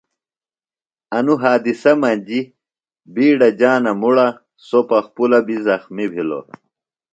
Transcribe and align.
انوۡ 1.17 1.39
حادِثہ 1.43 1.91
مجیۡ 2.01 2.45
بِیڈہ 3.13 3.49
جانہ 3.59 3.91
مُڑہ۔ 4.01 4.27
سوۡ 4.67 4.85
پخپُلہ 4.89 5.39
بیۡ 5.47 5.61
زخمیۡ 5.67 6.09
بِھلوۡ۔ 6.13 6.45